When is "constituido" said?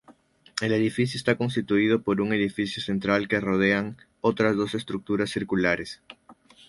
1.37-2.01